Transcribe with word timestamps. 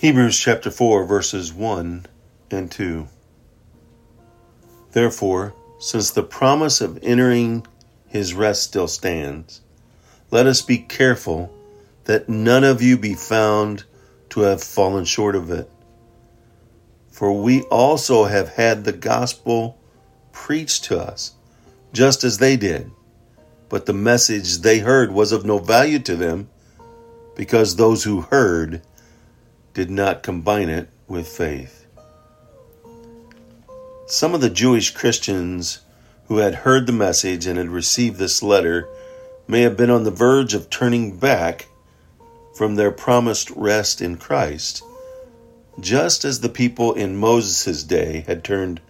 Hebrews 0.00 0.38
chapter 0.38 0.70
4, 0.70 1.06
verses 1.06 1.52
1 1.52 2.06
and 2.52 2.70
2. 2.70 3.08
Therefore, 4.92 5.54
since 5.80 6.12
the 6.12 6.22
promise 6.22 6.80
of 6.80 7.00
entering 7.02 7.66
his 8.06 8.32
rest 8.32 8.62
still 8.62 8.86
stands, 8.86 9.60
let 10.30 10.46
us 10.46 10.62
be 10.62 10.78
careful 10.78 11.52
that 12.04 12.28
none 12.28 12.62
of 12.62 12.80
you 12.80 12.96
be 12.96 13.14
found 13.14 13.82
to 14.28 14.42
have 14.42 14.62
fallen 14.62 15.04
short 15.04 15.34
of 15.34 15.50
it. 15.50 15.68
For 17.10 17.32
we 17.32 17.62
also 17.62 18.26
have 18.26 18.50
had 18.50 18.84
the 18.84 18.92
gospel 18.92 19.80
preached 20.30 20.84
to 20.84 21.00
us, 21.00 21.32
just 21.92 22.22
as 22.22 22.38
they 22.38 22.56
did. 22.56 22.88
But 23.68 23.86
the 23.86 23.94
message 23.94 24.58
they 24.58 24.78
heard 24.78 25.10
was 25.10 25.32
of 25.32 25.44
no 25.44 25.58
value 25.58 25.98
to 25.98 26.14
them, 26.14 26.50
because 27.34 27.74
those 27.74 28.04
who 28.04 28.20
heard 28.20 28.82
did 29.74 29.90
not 29.90 30.22
combine 30.22 30.68
it 30.68 30.88
with 31.06 31.28
faith. 31.28 31.86
Some 34.06 34.34
of 34.34 34.40
the 34.40 34.50
Jewish 34.50 34.90
Christians 34.92 35.80
who 36.28 36.38
had 36.38 36.54
heard 36.54 36.86
the 36.86 36.92
message 36.92 37.46
and 37.46 37.58
had 37.58 37.68
received 37.68 38.18
this 38.18 38.42
letter 38.42 38.88
may 39.46 39.62
have 39.62 39.76
been 39.76 39.90
on 39.90 40.04
the 40.04 40.10
verge 40.10 40.54
of 40.54 40.70
turning 40.70 41.16
back 41.16 41.68
from 42.54 42.74
their 42.74 42.90
promised 42.90 43.50
rest 43.50 44.00
in 44.00 44.16
Christ, 44.16 44.82
just 45.80 46.24
as 46.24 46.40
the 46.40 46.48
people 46.48 46.92
in 46.92 47.16
Moses' 47.16 47.84
day 47.84 48.24
had 48.26 48.44
turned 48.44 48.80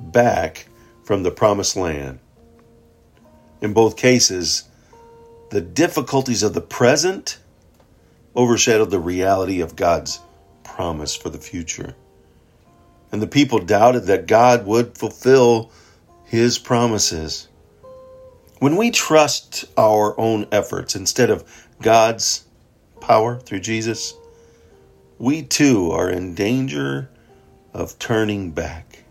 back 0.00 0.66
from 1.04 1.22
the 1.22 1.30
promised 1.30 1.76
land. 1.76 2.18
In 3.60 3.72
both 3.72 3.96
cases, 3.96 4.64
the 5.50 5.60
difficulties 5.60 6.42
of 6.42 6.54
the 6.54 6.60
present 6.60 7.38
overshadowed 8.36 8.90
the 8.90 9.00
reality 9.00 9.60
of 9.60 9.76
God's 9.76 10.20
promise 10.68 11.16
for 11.16 11.30
the 11.30 11.38
future. 11.38 11.94
And 13.10 13.20
the 13.22 13.26
people 13.26 13.58
doubted 13.58 14.04
that 14.04 14.26
God 14.26 14.66
would 14.66 14.96
fulfill 14.96 15.72
his 16.24 16.58
promises. 16.58 17.48
When 18.58 18.76
we 18.76 18.90
trust 18.90 19.64
our 19.76 20.18
own 20.20 20.46
efforts 20.52 20.94
instead 20.94 21.30
of 21.30 21.66
God's 21.80 22.44
power 23.00 23.38
through 23.40 23.60
Jesus, 23.60 24.14
we 25.18 25.42
too 25.42 25.90
are 25.90 26.10
in 26.10 26.34
danger 26.34 27.08
of 27.72 27.98
turning 27.98 28.50
back. 28.50 29.04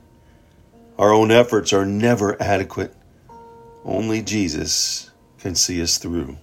Our 0.97 1.11
own 1.11 1.31
efforts 1.31 1.73
are 1.73 1.85
never 1.85 2.41
adequate. 2.41 2.93
Only 3.83 4.21
Jesus 4.21 5.11
can 5.39 5.55
see 5.55 5.81
us 5.81 5.97
through. 5.97 6.37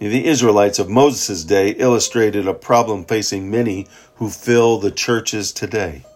The 0.00 0.26
Israelites 0.26 0.78
of 0.78 0.88
Moses' 0.88 1.44
day 1.44 1.72
illustrated 1.72 2.48
a 2.48 2.54
problem 2.54 3.04
facing 3.04 3.50
many 3.50 3.86
who 4.14 4.30
fill 4.30 4.78
the 4.78 4.90
churches 4.90 5.52
today. 5.52 6.06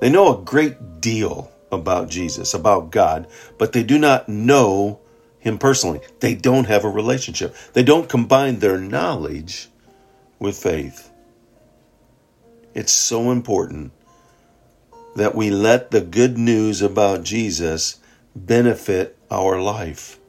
They 0.00 0.08
know 0.08 0.32
a 0.32 0.44
great 0.44 1.00
deal 1.00 1.50
about 1.72 2.08
Jesus, 2.08 2.54
about 2.54 2.92
God, 2.92 3.26
but 3.58 3.72
they 3.72 3.82
do 3.82 3.98
not 3.98 4.28
know 4.28 5.00
Him 5.40 5.58
personally. 5.58 6.00
They 6.20 6.36
don't 6.36 6.68
have 6.68 6.84
a 6.84 6.88
relationship. 6.88 7.56
They 7.72 7.82
don't 7.82 8.08
combine 8.08 8.60
their 8.60 8.78
knowledge 8.78 9.68
with 10.38 10.56
faith. 10.56 11.10
It's 12.72 12.92
so 12.92 13.32
important 13.32 13.90
that 15.16 15.34
we 15.34 15.50
let 15.50 15.90
the 15.90 16.00
good 16.00 16.38
news 16.38 16.82
about 16.82 17.24
Jesus 17.24 17.98
benefit 18.36 19.18
our 19.28 19.60
life. 19.60 20.20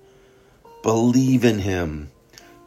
Believe 0.82 1.46
in 1.46 1.60
Him 1.60 2.10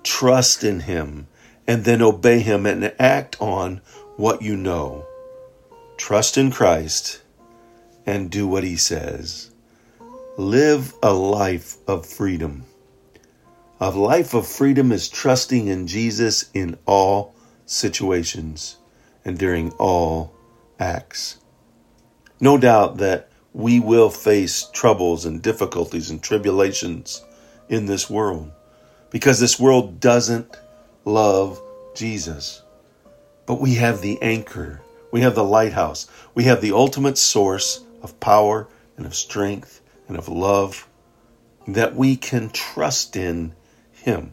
trust 0.04 0.62
in 0.62 0.80
Him, 0.80 1.26
and 1.66 1.84
then 1.84 2.02
obey 2.02 2.40
Him 2.40 2.66
and 2.66 2.94
act 3.00 3.36
on 3.40 3.80
what 4.16 4.42
you 4.42 4.56
know. 4.56 5.06
Trust 5.96 6.38
in 6.38 6.50
Christ 6.50 7.22
and 8.06 8.30
do 8.30 8.46
what 8.46 8.62
He 8.62 8.76
says. 8.76 9.50
Live 10.36 10.94
a 11.02 11.12
life 11.12 11.76
of 11.88 12.06
freedom. 12.06 12.64
A 13.80 13.90
life 13.90 14.34
of 14.34 14.46
freedom 14.46 14.92
is 14.92 15.08
trusting 15.08 15.66
in 15.66 15.86
Jesus 15.86 16.50
in 16.54 16.78
all 16.86 17.34
situations 17.66 18.76
and 19.24 19.38
during 19.38 19.72
all 19.72 20.34
acts. 20.78 21.38
No 22.40 22.58
doubt 22.58 22.98
that 22.98 23.30
we 23.52 23.80
will 23.80 24.10
face 24.10 24.68
troubles 24.72 25.24
and 25.24 25.40
difficulties 25.40 26.10
and 26.10 26.22
tribulations 26.22 27.24
in 27.68 27.86
this 27.86 28.10
world 28.10 28.50
because 29.14 29.38
this 29.38 29.60
world 29.60 30.00
doesn't 30.00 30.56
love 31.04 31.62
Jesus. 31.94 32.64
But 33.46 33.60
we 33.60 33.76
have 33.76 34.00
the 34.00 34.20
anchor, 34.20 34.82
we 35.12 35.20
have 35.20 35.36
the 35.36 35.44
lighthouse, 35.44 36.08
we 36.34 36.42
have 36.44 36.60
the 36.60 36.72
ultimate 36.72 37.16
source 37.16 37.84
of 38.02 38.18
power 38.18 38.66
and 38.96 39.06
of 39.06 39.14
strength 39.14 39.80
and 40.08 40.16
of 40.16 40.28
love 40.28 40.88
that 41.68 41.94
we 41.94 42.16
can 42.16 42.50
trust 42.50 43.14
in 43.14 43.54
Him 43.92 44.32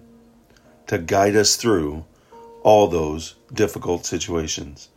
to 0.87 0.97
guide 0.97 1.35
us 1.35 1.57
through 1.57 2.03
all 2.63 2.87
those 2.87 3.35
difficult 3.53 4.07
situations. 4.07 4.89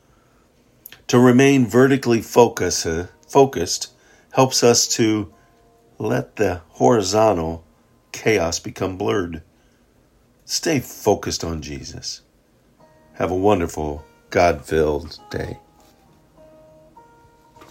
To 1.08 1.18
remain 1.18 1.66
vertically 1.66 2.20
uh, 2.20 3.06
focused 3.28 3.92
helps 4.32 4.64
us 4.64 4.88
to 4.96 5.30
let 5.98 6.36
the 6.36 6.62
horizontal 6.70 7.66
chaos 8.12 8.58
become 8.58 8.96
blurred. 8.96 9.42
Stay 10.46 10.80
focused 10.80 11.44
on 11.44 11.62
Jesus. 11.62 12.22
Have 13.14 13.30
a 13.30 13.36
wonderful, 13.36 14.04
God 14.30 14.64
filled 14.64 15.18
day. 15.30 15.58